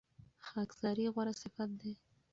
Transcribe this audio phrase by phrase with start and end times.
[0.47, 1.91] خاکساري غوره صفت دی.